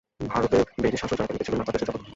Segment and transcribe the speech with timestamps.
[0.31, 2.07] ভারতে ব্রিটিশ শাসন চলাকালীন এটি ছিল মাদ্রাজ প্রেসিডেন্সির অন্তর্ভুক্ত।